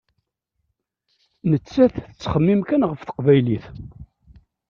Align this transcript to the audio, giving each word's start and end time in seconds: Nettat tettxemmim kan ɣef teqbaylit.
Nettat 1.49 1.93
tettxemmim 2.05 2.61
kan 2.69 2.87
ɣef 2.89 3.01
teqbaylit. 3.03 3.65